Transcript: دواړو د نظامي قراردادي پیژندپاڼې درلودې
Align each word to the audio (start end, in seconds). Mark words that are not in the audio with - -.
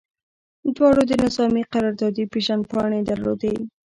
دواړو 0.75 1.01
د 1.07 1.11
نظامي 1.23 1.63
قراردادي 1.71 2.23
پیژندپاڼې 2.33 2.99
درلودې 3.09 3.55